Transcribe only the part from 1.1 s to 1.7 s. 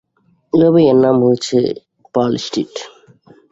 হয়েছে